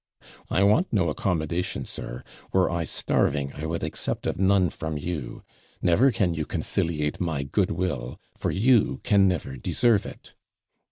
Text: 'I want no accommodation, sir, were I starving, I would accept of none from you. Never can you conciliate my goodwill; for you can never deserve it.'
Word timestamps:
'I 0.49 0.63
want 0.63 0.91
no 0.91 1.09
accommodation, 1.11 1.85
sir, 1.85 2.23
were 2.51 2.71
I 2.71 2.85
starving, 2.85 3.53
I 3.53 3.67
would 3.67 3.83
accept 3.83 4.25
of 4.25 4.39
none 4.39 4.71
from 4.71 4.97
you. 4.97 5.43
Never 5.79 6.11
can 6.11 6.33
you 6.33 6.43
conciliate 6.43 7.21
my 7.21 7.43
goodwill; 7.43 8.19
for 8.35 8.49
you 8.49 8.99
can 9.03 9.27
never 9.27 9.57
deserve 9.57 10.07
it.' 10.07 10.33